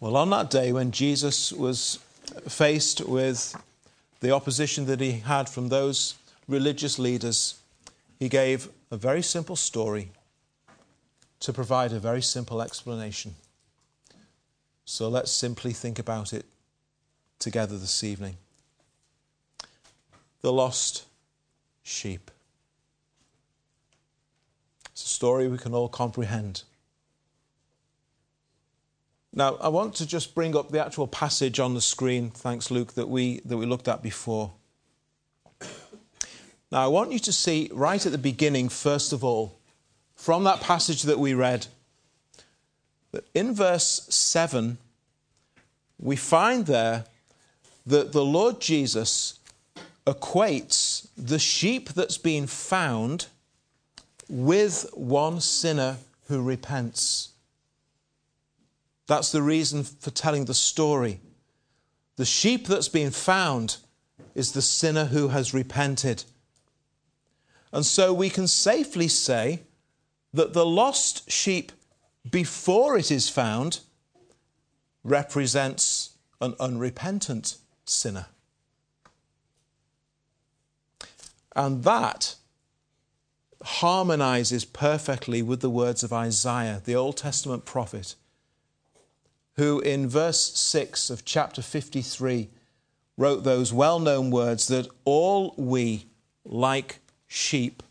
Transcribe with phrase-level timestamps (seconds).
[0.00, 1.98] Well, on that day when Jesus was
[2.48, 3.56] faced with
[4.20, 6.16] the opposition that he had from those
[6.48, 7.58] religious leaders,
[8.18, 10.10] he gave a very simple story
[11.40, 13.34] to provide a very simple explanation.
[14.84, 16.44] So let's simply think about it
[17.38, 18.36] together this evening.
[20.40, 21.04] The lost
[21.82, 22.30] sheep.
[24.92, 26.62] It's a story we can all comprehend.
[29.36, 32.94] Now, I want to just bring up the actual passage on the screen, thanks, Luke,
[32.94, 34.52] that we, that we looked at before.
[36.70, 39.58] Now, I want you to see right at the beginning, first of all,
[40.14, 41.66] from that passage that we read,
[43.10, 44.78] that in verse 7,
[45.98, 47.04] we find there
[47.86, 49.40] that the Lord Jesus
[50.06, 53.26] equates the sheep that's been found
[54.28, 55.96] with one sinner
[56.28, 57.33] who repents.
[59.06, 61.20] That's the reason for telling the story.
[62.16, 63.78] The sheep that's been found
[64.34, 66.24] is the sinner who has repented.
[67.72, 69.62] And so we can safely say
[70.32, 71.72] that the lost sheep
[72.30, 73.80] before it is found
[75.02, 78.26] represents an unrepentant sinner.
[81.54, 82.36] And that
[83.62, 88.14] harmonizes perfectly with the words of Isaiah, the Old Testament prophet,
[89.56, 92.48] who in verse 6 of chapter 53
[93.16, 96.06] wrote those well known words that all we,
[96.44, 97.82] like sheep,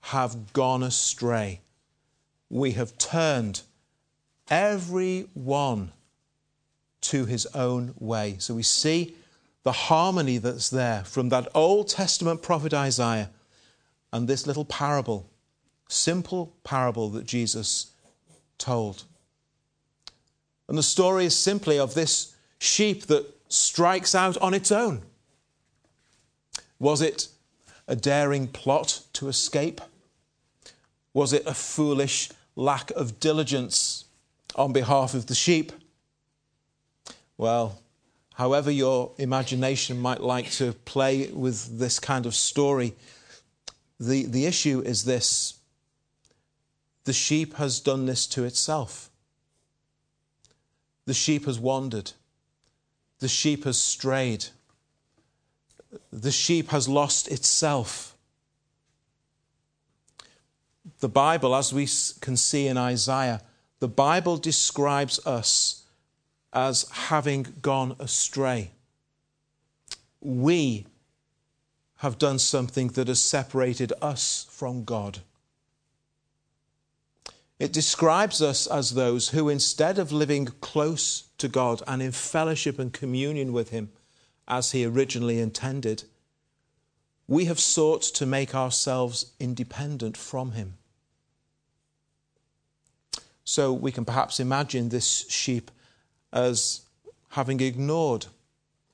[0.00, 1.60] have gone astray.
[2.48, 3.62] We have turned
[4.48, 5.92] every one
[7.00, 8.36] to his own way.
[8.38, 9.14] So we see
[9.62, 13.30] the harmony that's there from that Old Testament prophet Isaiah
[14.12, 15.28] and this little parable,
[15.88, 17.92] simple parable that Jesus
[18.58, 19.04] told.
[20.68, 25.02] And the story is simply of this sheep that strikes out on its own.
[26.78, 27.28] Was it
[27.86, 29.80] a daring plot to escape?
[31.12, 34.04] Was it a foolish lack of diligence
[34.56, 35.72] on behalf of the sheep?
[37.36, 37.80] Well,
[38.34, 42.94] however your imagination might like to play with this kind of story,
[44.00, 45.54] the, the issue is this
[47.04, 49.10] the sheep has done this to itself.
[51.06, 52.12] The sheep has wandered.
[53.18, 54.46] The sheep has strayed.
[56.12, 58.16] The sheep has lost itself.
[61.00, 61.88] The Bible, as we
[62.20, 63.42] can see in Isaiah,
[63.80, 65.84] the Bible describes us
[66.52, 68.70] as having gone astray.
[70.20, 70.86] We
[71.96, 75.20] have done something that has separated us from God.
[77.58, 82.78] It describes us as those who, instead of living close to God and in fellowship
[82.78, 83.90] and communion with Him
[84.48, 86.04] as He originally intended,
[87.28, 90.74] we have sought to make ourselves independent from Him.
[93.44, 95.70] So we can perhaps imagine this sheep
[96.32, 96.82] as
[97.30, 98.26] having ignored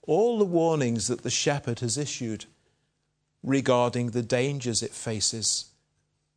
[0.03, 2.45] all the warnings that the shepherd has issued
[3.43, 5.70] regarding the dangers it faces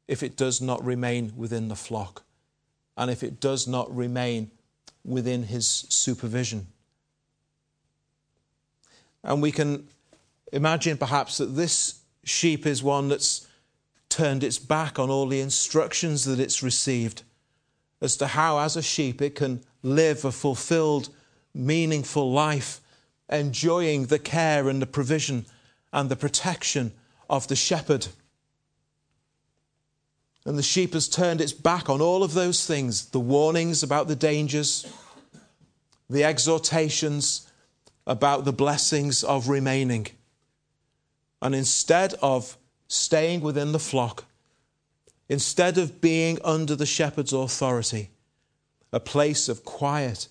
[0.07, 2.23] if it does not remain within the flock
[2.97, 4.51] and if it does not remain
[5.03, 6.67] within his supervision.
[9.23, 9.87] And we can
[10.51, 13.47] imagine perhaps that this sheep is one that's
[14.09, 17.23] turned its back on all the instructions that it's received
[18.03, 21.09] as to how, as a sheep, it can live a fulfilled,
[21.53, 22.81] meaningful life,
[23.29, 25.45] enjoying the care and the provision
[25.93, 26.91] and the protection
[27.29, 28.07] of the shepherd.
[30.45, 34.07] And the sheep has turned its back on all of those things the warnings about
[34.07, 34.85] the dangers,
[36.09, 37.49] the exhortations
[38.05, 40.07] about the blessings of remaining.
[41.41, 44.25] And instead of staying within the flock,
[45.29, 48.11] instead of being under the shepherd's authority,
[48.91, 50.27] a place of quiet,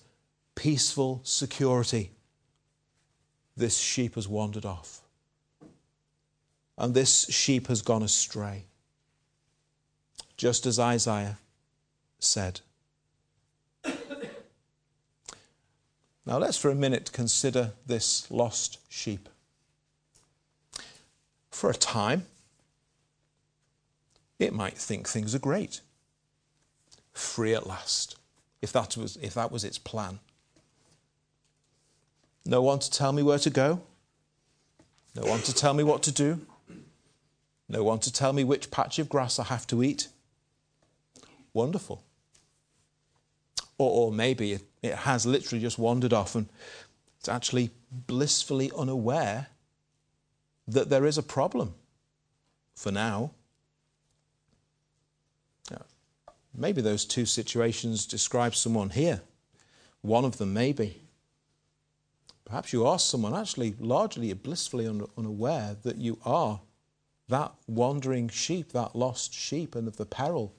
[0.55, 2.11] peaceful security,
[3.57, 5.01] this sheep has wandered off.
[6.77, 8.65] And this sheep has gone astray,
[10.43, 11.37] just as Isaiah
[12.19, 12.59] said.
[16.25, 19.29] Now, let's for a minute consider this lost sheep.
[21.49, 22.25] For a time,
[24.37, 25.79] it might think things are great,
[27.13, 28.17] free at last,
[28.61, 30.19] if that was, if that was its plan.
[32.45, 33.81] No one to tell me where to go,
[35.15, 36.41] no one to tell me what to do,
[37.69, 40.09] no one to tell me which patch of grass I have to eat.
[41.53, 42.03] Wonderful.
[43.77, 46.49] Or, or maybe it, It has literally just wandered off and
[47.17, 49.47] it's actually blissfully unaware
[50.67, 51.73] that there is a problem
[52.75, 53.31] for now.
[56.55, 59.21] Maybe those two situations describe someone here.
[60.01, 61.01] One of them, maybe.
[62.45, 64.85] Perhaps you are someone actually largely blissfully
[65.17, 66.59] unaware that you are
[67.29, 70.53] that wandering sheep, that lost sheep, and of the peril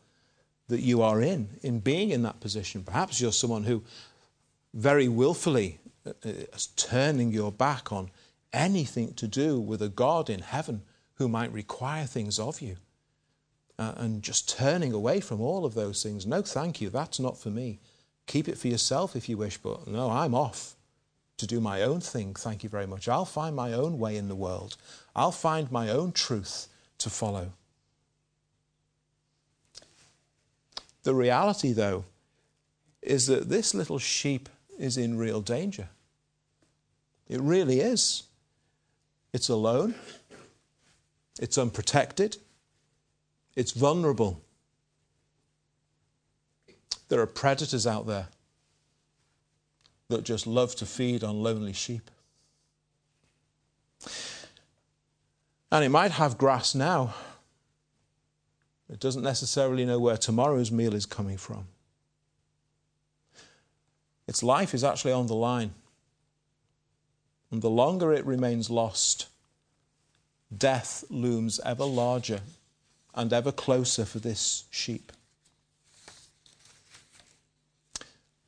[0.74, 2.82] that you are in, in being in that position.
[2.82, 3.84] Perhaps you're someone who
[4.74, 8.10] very willfully uh, uh, is turning your back on
[8.52, 10.82] anything to do with a God in heaven
[11.14, 12.76] who might require things of you.
[13.78, 16.26] Uh, and just turning away from all of those things.
[16.26, 17.78] No, thank you, that's not for me.
[18.26, 20.74] Keep it for yourself if you wish, but no, I'm off
[21.36, 22.34] to do my own thing.
[22.34, 23.06] Thank you very much.
[23.06, 24.76] I'll find my own way in the world.
[25.14, 26.66] I'll find my own truth
[26.98, 27.52] to follow.
[31.04, 32.04] The reality, though,
[33.00, 34.48] is that this little sheep
[34.78, 35.88] is in real danger.
[37.28, 38.24] It really is.
[39.32, 39.96] It's alone,
[41.40, 42.36] it's unprotected,
[43.56, 44.40] it's vulnerable.
[47.08, 48.28] There are predators out there
[50.08, 52.10] that just love to feed on lonely sheep.
[55.72, 57.14] And it might have grass now.
[58.94, 61.66] It doesn't necessarily know where tomorrow's meal is coming from.
[64.28, 65.72] Its life is actually on the line.
[67.50, 69.26] And the longer it remains lost,
[70.56, 72.42] death looms ever larger
[73.16, 75.10] and ever closer for this sheep.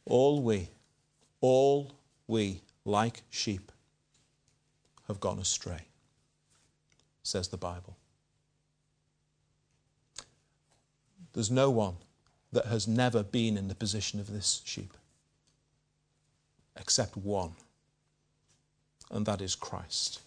[0.05, 0.69] All we,
[1.41, 1.97] all
[2.29, 3.73] we, like sheep,
[5.09, 5.87] have gone astray,
[7.25, 7.97] says the Bible.
[11.37, 11.97] There's no one
[12.51, 14.95] that has never been in the position of this sheep,
[16.75, 17.53] except one,
[19.11, 20.21] and that is Christ.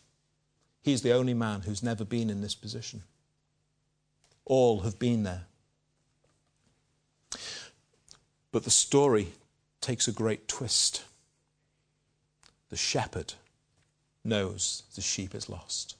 [0.83, 3.01] He's the only man who's never been in this position
[4.45, 5.45] all have been there.
[8.51, 9.29] But the story
[9.81, 11.05] takes a great twist.
[12.69, 13.33] The shepherd
[14.23, 15.95] knows the sheep is lost.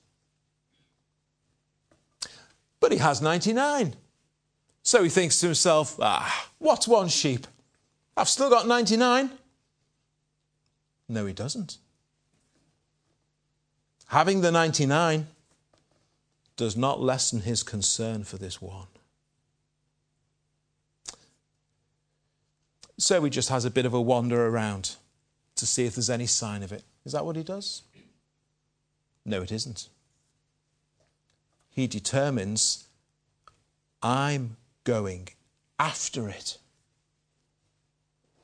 [2.79, 3.95] But he has 99.
[4.89, 7.45] So he thinks to himself, ah, what's one sheep?
[8.17, 9.29] I've still got 99.
[11.07, 11.77] No, he doesn't.
[14.07, 15.27] Having the 99,
[16.57, 18.87] does not lessen his concern for this one.
[22.97, 24.95] So he just has a bit of a wander around
[25.57, 26.81] to see if there's any sign of it.
[27.05, 27.83] Is that what he does?
[29.23, 29.87] No, it isn't.
[31.69, 32.87] He determines,
[34.01, 35.29] I'm going
[35.77, 36.57] after it.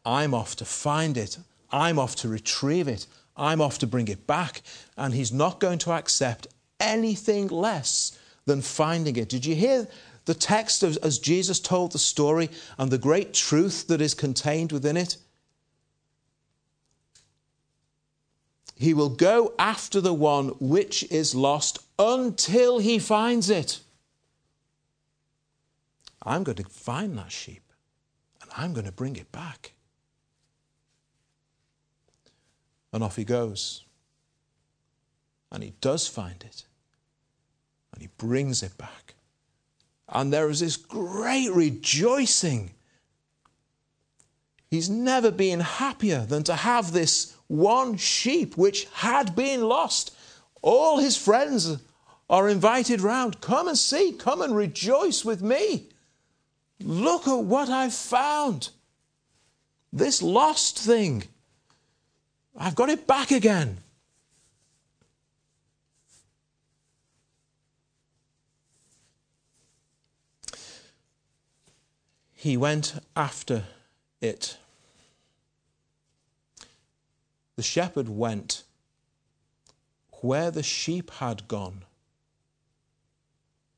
[0.05, 1.37] I'm off to find it.
[1.71, 3.07] I'm off to retrieve it.
[3.35, 4.61] I'm off to bring it back.
[4.95, 6.47] And he's not going to accept
[6.79, 9.29] anything less than finding it.
[9.29, 9.87] Did you hear
[10.25, 14.71] the text of, as Jesus told the story and the great truth that is contained
[14.71, 15.17] within it?
[18.77, 23.79] He will go after the one which is lost until he finds it.
[26.25, 27.61] I'm going to find that sheep
[28.41, 29.73] and I'm going to bring it back.
[32.91, 33.83] And off he goes.
[35.51, 36.65] And he does find it.
[37.93, 39.15] And he brings it back.
[40.09, 42.71] And there is this great rejoicing.
[44.69, 50.15] He's never been happier than to have this one sheep which had been lost.
[50.61, 51.77] All his friends
[52.29, 53.41] are invited round.
[53.41, 55.89] Come and see, come and rejoice with me.
[56.81, 58.69] Look at what I've found.
[59.91, 61.23] This lost thing.
[62.57, 63.77] I've got it back again.
[72.45, 73.63] he went after
[74.21, 74.57] it.
[77.55, 78.61] The shepherd went
[80.21, 81.85] where the sheep had gone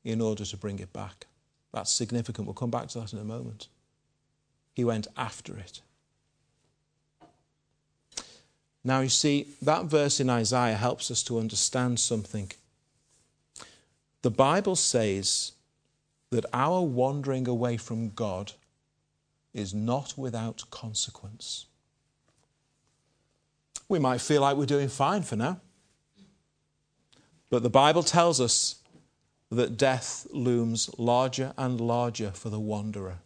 [0.04, 1.27] in order to bring it back.
[1.72, 2.46] That's significant.
[2.46, 3.68] We'll come back to that in a moment.
[4.74, 5.80] He went after it.
[8.84, 12.50] Now, you see, that verse in Isaiah helps us to understand something.
[14.22, 15.52] The Bible says
[16.30, 18.52] that our wandering away from God
[19.52, 21.66] is not without consequence.
[23.88, 25.60] We might feel like we're doing fine for now,
[27.50, 28.76] but the Bible tells us
[29.50, 33.18] that death looms larger and larger for the wanderer.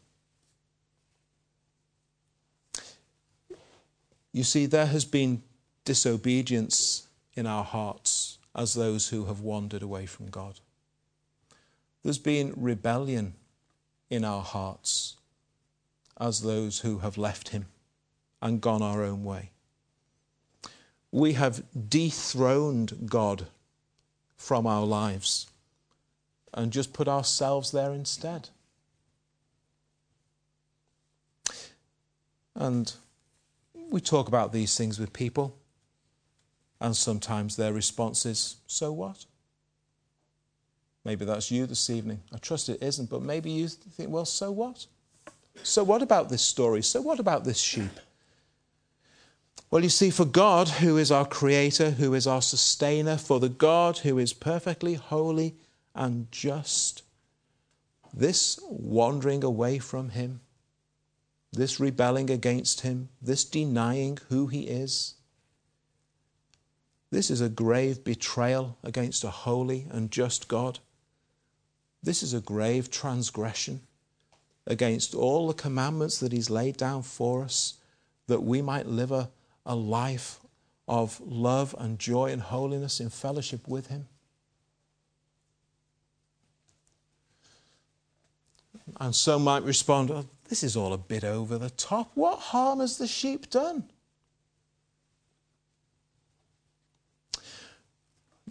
[4.33, 5.43] You see, there has been
[5.85, 10.61] disobedience in our hearts as those who have wandered away from God.
[12.03, 13.35] There's been rebellion
[14.11, 15.17] in our hearts
[16.21, 17.67] as those who have left Him
[18.41, 19.51] and gone our own way.
[21.11, 23.47] We have dethroned God
[24.37, 25.47] from our lives
[26.55, 28.51] and just put ourselves there instead.
[32.55, 32.93] And
[33.91, 35.57] we talk about these things with people,
[36.81, 39.25] and sometimes their response is, So what?
[41.05, 42.21] Maybe that's you this evening.
[42.33, 44.87] I trust it isn't, but maybe you think, Well, so what?
[45.63, 46.83] So what about this story?
[46.83, 48.01] So what about this sheep?
[49.71, 53.49] Well, you see, for God, who is our creator, who is our sustainer, for the
[53.49, 55.55] God who is perfectly holy
[55.95, 57.03] and just,
[58.13, 60.41] this wandering away from Him,
[61.53, 65.15] this rebelling against Him, this denying who He is,
[67.13, 70.79] this is a grave betrayal against a holy and just God.
[72.03, 73.83] This is a grave transgression
[74.67, 77.75] against all the commandments that He's laid down for us,
[78.29, 79.31] that we might live a,
[79.67, 80.41] a life
[80.89, 84.09] of love and joy and holiness in fellowship with Him.
[89.01, 92.11] And some might respond, oh, This is all a bit over the top.
[92.15, 93.85] What harm has the sheep done?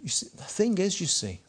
[0.02, 1.40] You see, the thing is, you see,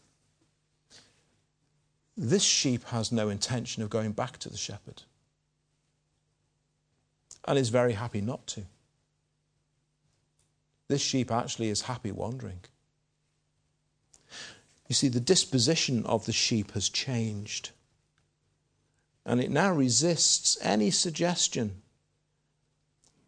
[2.16, 5.02] this sheep has no intention of going back to the shepherd
[7.46, 8.64] and is very happy not to.
[10.88, 12.60] This sheep actually is happy wandering.
[14.88, 17.72] You see, the disposition of the sheep has changed
[19.26, 21.82] and it now resists any suggestion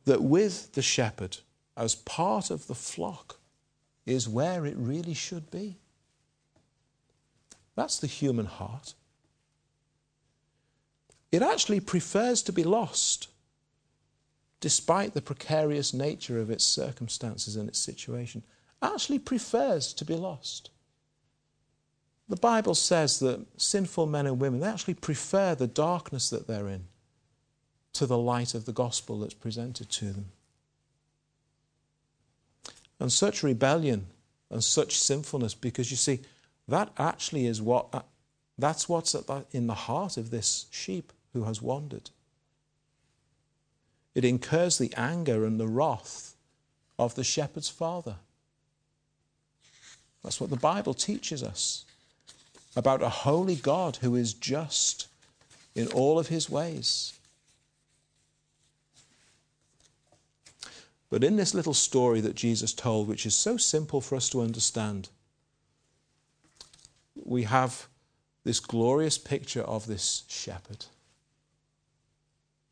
[0.05, 1.37] that with the shepherd
[1.77, 3.39] as part of the flock
[4.05, 5.77] is where it really should be.
[7.75, 8.93] That's the human heart.
[11.31, 13.27] It actually prefers to be lost,
[14.61, 18.43] despite the precarious nature of its circumstances and its situation.
[18.81, 20.69] Actually prefers to be lost.
[22.27, 26.67] The Bible says that sinful men and women, they actually prefer the darkness that they're
[26.67, 26.85] in
[27.93, 30.25] to the light of the gospel that's presented to them.
[32.99, 34.07] And such rebellion
[34.49, 36.21] and such sinfulness, because you see,
[36.67, 38.01] that actually is what, uh,
[38.57, 39.15] that's what's
[39.51, 42.09] in the heart of this sheep who has wandered.
[44.15, 46.35] It incurs the anger and the wrath
[46.97, 48.15] of the shepherd's father.
[50.23, 51.85] That's what the Bible teaches us
[52.75, 55.07] about a holy God who is just
[55.75, 57.13] in all of his ways.
[61.09, 64.41] But in this little story that Jesus told, which is so simple for us to
[64.41, 65.09] understand,
[67.15, 67.87] we have
[68.43, 70.85] this glorious picture of this shepherd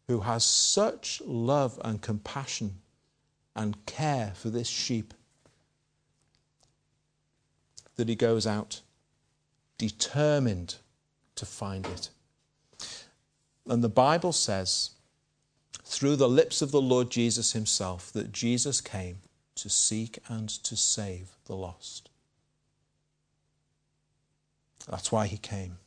[0.07, 2.75] who has such love and compassion
[3.55, 5.13] and care for this sheep
[7.95, 8.81] that he goes out
[9.77, 10.75] determined
[11.35, 12.09] to find it.
[13.67, 14.91] And the Bible says,
[15.83, 19.17] through the lips of the Lord Jesus himself, that Jesus came
[19.55, 22.09] to seek and to save the lost.
[24.89, 25.77] That's why he came.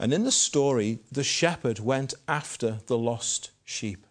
[0.00, 4.06] And in the story, the shepherd went after the lost sheep.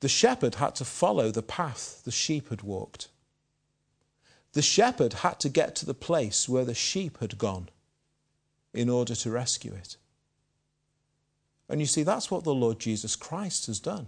[0.00, 3.08] The shepherd had to follow the path the sheep had walked.
[4.54, 7.68] The shepherd had to get to the place where the sheep had gone
[8.72, 9.96] in order to rescue it.
[11.68, 14.06] And you see, that's what the Lord Jesus Christ has done.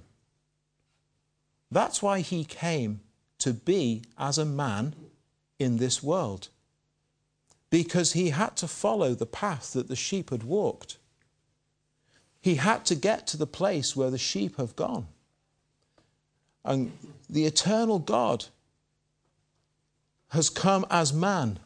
[1.71, 3.01] That's why he came
[3.39, 4.95] to be as a man
[5.59, 6.49] in this world.
[7.69, 10.99] Because he had to follow the path that the sheep had walked.
[12.41, 15.09] He had to get to the place where the sheep have gone.
[16.65, 16.93] And
[17.29, 18.47] the eternal God
[20.37, 21.59] has come as man,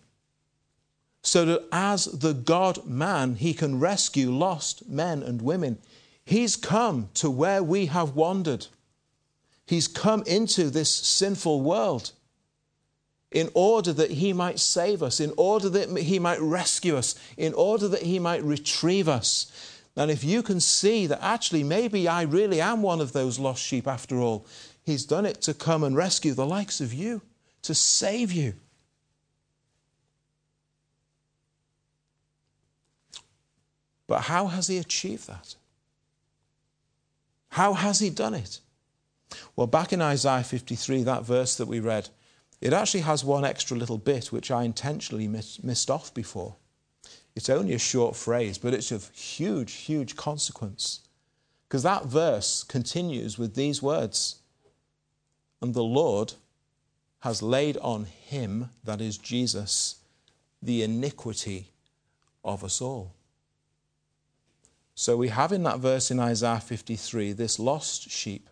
[1.23, 5.79] so that as the God man, he can rescue lost men and women.
[6.25, 8.69] He's come to where we have wandered.
[9.67, 12.13] He's come into this sinful world
[13.33, 17.53] in order that he might save us, in order that he might rescue us, in
[17.55, 19.79] order that he might retrieve us.
[19.97, 23.63] And if you can see that actually maybe I really am one of those lost
[23.63, 24.47] sheep after all,
[24.85, 27.23] he's done it to come and rescue the likes of you
[27.63, 28.55] to save you.
[34.07, 35.55] But how has he achieved that?
[37.51, 38.61] How has he done it?
[39.55, 42.09] Well, back in Isaiah 53, that verse that we read,
[42.61, 46.57] it actually has one extra little bit which I intentionally miss, missed off before.
[47.37, 51.01] It's only a short phrase, but it's of huge, huge consequence.
[51.69, 54.41] Because that verse continues with these words
[55.63, 56.35] And the Lord
[57.21, 59.97] has laid on him, that is Jesus,
[60.63, 61.69] the iniquity
[62.45, 63.13] of us all.
[64.95, 68.49] So we have in that verse in Isaiah 53 this lost sheep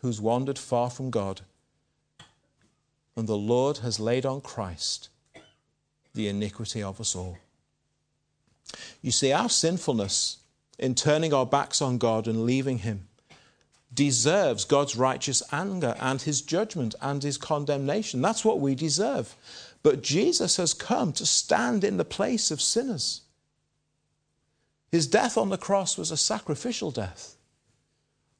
[0.00, 1.42] who's wandered far from God,
[3.16, 5.10] and the Lord has laid on Christ
[6.14, 7.38] the iniquity of us all.
[9.02, 10.38] You see, our sinfulness
[10.78, 13.08] in turning our backs on God and leaving Him
[13.92, 18.22] deserves God's righteous anger and His judgment and His condemnation.
[18.22, 19.34] That's what we deserve.
[19.82, 23.22] But Jesus has come to stand in the place of sinners.
[24.90, 27.36] His death on the cross was a sacrificial death.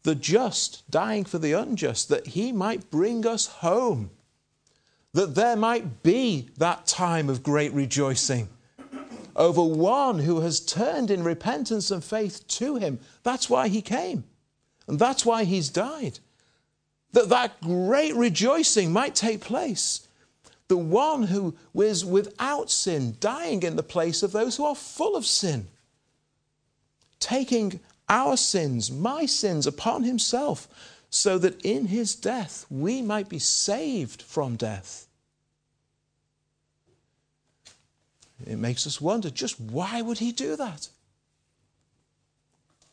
[0.03, 4.11] The just dying for the unjust, that He might bring us home,
[5.13, 8.49] that there might be that time of great rejoicing
[9.37, 13.01] over one who has turned in repentance and faith to him.
[13.23, 14.25] That's why he came.
[14.91, 16.19] And that's why he's died.
[17.13, 20.09] That that great rejoicing might take place.
[20.67, 25.15] The one who was without sin, dying in the place of those who are full
[25.15, 25.69] of sin.
[27.21, 27.79] Taking
[28.09, 30.67] our sins, my sins, upon himself,
[31.09, 35.07] so that in his death we might be saved from death.
[38.45, 40.89] It makes us wonder just why would he do that?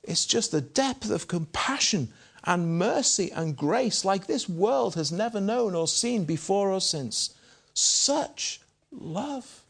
[0.07, 2.13] It's just the depth of compassion
[2.45, 7.35] and mercy and grace like this world has never known or seen before or since.
[7.73, 9.63] Such love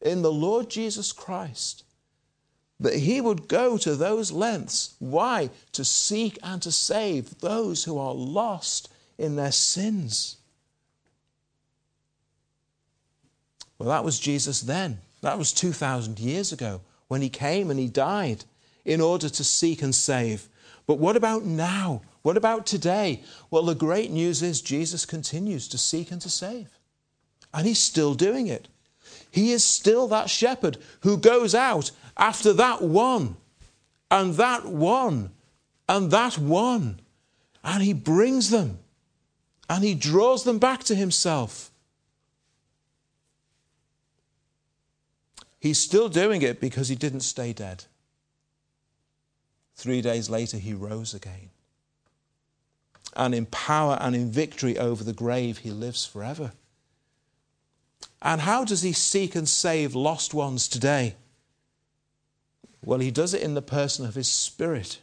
[0.00, 1.82] in the Lord Jesus Christ
[2.78, 4.94] that he would go to those lengths.
[5.00, 5.50] Why?
[5.72, 8.88] To seek and to save those who are lost
[9.18, 10.36] in their sins.
[13.78, 15.00] Well, that was Jesus then.
[15.22, 18.44] That was 2,000 years ago when he came and he died
[18.84, 20.48] in order to seek and save.
[20.86, 22.02] But what about now?
[22.22, 23.22] What about today?
[23.50, 26.78] Well, the great news is Jesus continues to seek and to save.
[27.52, 28.68] And he's still doing it.
[29.30, 33.36] He is still that shepherd who goes out after that one,
[34.10, 35.30] and that one,
[35.88, 37.00] and that one.
[37.62, 38.78] And he brings them,
[39.68, 41.70] and he draws them back to himself.
[45.60, 47.84] He's still doing it because he didn't stay dead.
[49.80, 51.48] Three days later, he rose again.
[53.16, 56.52] And in power and in victory over the grave, he lives forever.
[58.20, 61.14] And how does he seek and save lost ones today?
[62.84, 65.00] Well, he does it in the person of his Spirit.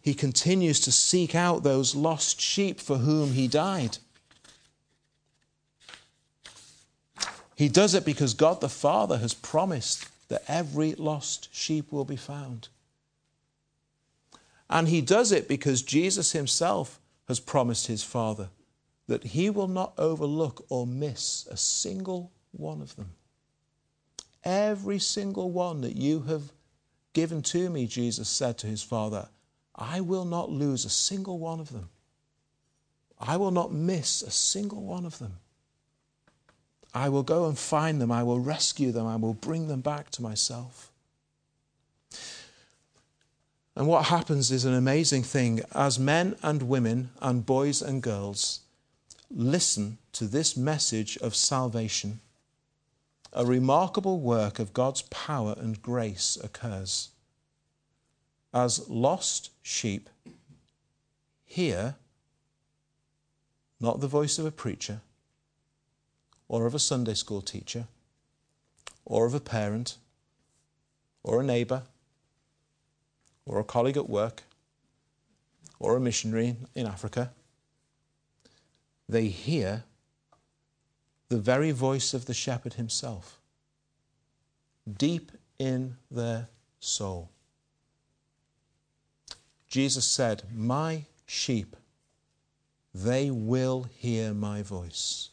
[0.00, 3.98] He continues to seek out those lost sheep for whom he died.
[7.56, 12.14] He does it because God the Father has promised that every lost sheep will be
[12.14, 12.68] found.
[14.70, 18.48] And he does it because Jesus himself has promised his Father
[19.08, 23.10] that he will not overlook or miss a single one of them.
[24.44, 26.52] Every single one that you have
[27.12, 29.28] given to me, Jesus said to his Father,
[29.74, 31.88] I will not lose a single one of them.
[33.18, 35.38] I will not miss a single one of them.
[36.94, 38.12] I will go and find them.
[38.12, 39.06] I will rescue them.
[39.06, 40.89] I will bring them back to myself.
[43.76, 45.60] And what happens is an amazing thing.
[45.72, 48.60] As men and women and boys and girls
[49.30, 52.20] listen to this message of salvation,
[53.32, 57.10] a remarkable work of God's power and grace occurs.
[58.52, 60.10] As lost sheep
[61.44, 61.94] hear
[63.80, 65.00] not the voice of a preacher,
[66.48, 67.86] or of a Sunday school teacher,
[69.04, 69.96] or of a parent,
[71.22, 71.84] or a neighbour,
[73.46, 74.42] or a colleague at work,
[75.78, 77.32] or a missionary in Africa.
[79.08, 79.84] They hear
[81.28, 83.40] the very voice of the shepherd himself
[84.98, 86.48] deep in their
[86.80, 87.30] soul.
[89.68, 91.76] Jesus said, My sheep,
[92.94, 95.30] they will hear my voice.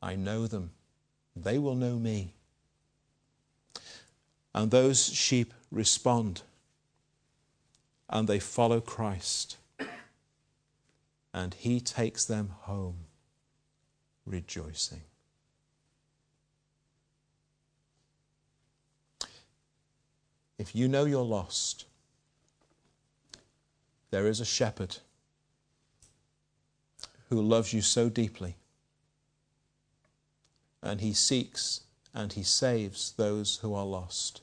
[0.00, 0.70] I know them.
[1.34, 2.34] They will know me.
[4.54, 6.42] And those sheep respond
[8.12, 9.56] and they follow Christ.
[11.34, 13.06] And he takes them home
[14.26, 15.00] rejoicing.
[20.58, 21.86] If you know you're lost,
[24.10, 24.98] there is a shepherd
[27.30, 28.56] who loves you so deeply,
[30.82, 31.80] and he seeks
[32.12, 34.42] and he saves those who are lost.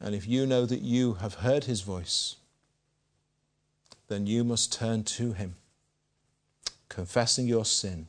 [0.00, 2.36] And if you know that you have heard his voice,
[4.08, 5.56] then you must turn to him,
[6.88, 8.06] confessing your sin,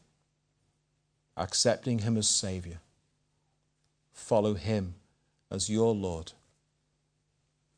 [1.38, 2.80] accepting him as Savior,
[4.14, 4.96] follow him
[5.50, 6.34] as your Lord,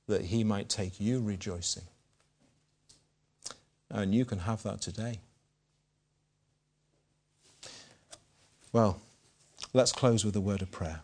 [0.08, 1.84] that he might take you rejoicing.
[3.90, 5.20] And you can have that today.
[8.74, 9.00] Well,
[9.74, 11.02] let's close with a word of prayer.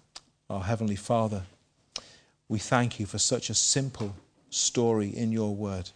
[0.50, 1.44] Our Heavenly Father,
[2.54, 4.16] we thank you for such a simple
[4.52, 5.90] story in your word.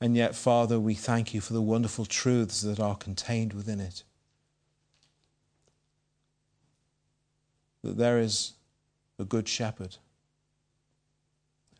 [0.00, 4.02] And yet, Father, we thank you for the wonderful truths that are contained within it.
[7.84, 8.54] That there is
[9.16, 9.98] a good shepherd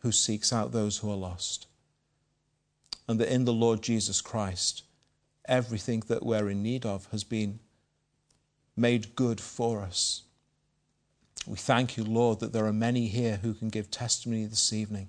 [0.02, 1.66] who seeks out those who are lost.
[3.08, 4.84] And that in the Lord Jesus Christ,
[5.46, 7.58] everything that we're in need of has been
[8.76, 10.22] made good for us.
[11.46, 15.08] We thank you, Lord, that there are many here who can give testimony this evening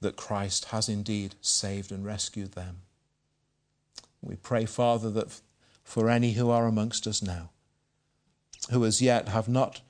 [0.00, 2.78] that Christ has indeed saved and rescued them.
[4.22, 5.40] We pray, Father, that
[5.84, 7.50] for any who are amongst us now,
[8.70, 9.82] who as yet have not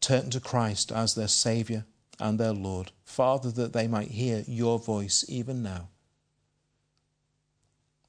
[0.00, 1.84] turned to Christ as their Saviour
[2.18, 5.88] and their Lord, Father, that they might hear your voice even now,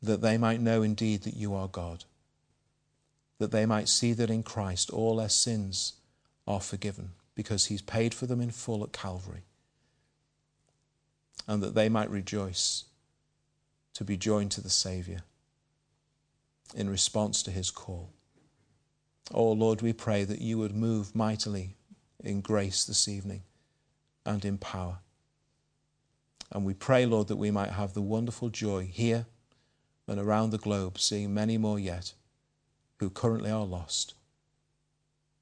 [0.02, 2.06] that they might know indeed that you are God,
[3.38, 5.94] that they might see that in Christ all their sins
[6.48, 9.44] are forgiven because he's paid for them in full at Calvary
[11.48, 12.86] and that they might rejoice
[13.94, 15.20] to be joined to the Saviour
[16.76, 18.12] in response to his call.
[19.34, 21.76] Oh Lord, we pray that you would move mightily
[22.24, 23.44] in grace this evening
[24.26, 25.00] and in power.
[26.52, 29.26] And we pray, Lord, that we might have the wonderful joy here
[30.08, 32.14] and around the globe, seeing many more yet
[32.98, 34.14] who currently are lost,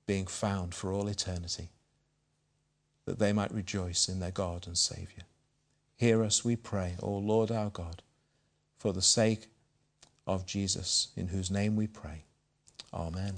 [0.05, 1.69] being found for all eternity,
[3.05, 5.25] that they might rejoice in their God and Saviour.
[5.95, 8.01] Hear us, we pray, O Lord our God,
[8.77, 9.47] for the sake
[10.25, 12.23] of Jesus, in whose name we pray.
[12.93, 13.35] Amen.